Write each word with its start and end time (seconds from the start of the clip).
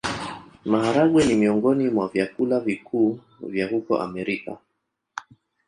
Maharagwe 0.65 1.23
ni 1.25 1.35
miongoni 1.35 1.89
mwa 1.89 2.07
vyakula 2.07 2.59
vikuu 2.59 3.19
vya 3.41 3.67
huko 3.67 3.99
Amerika. 3.99 4.57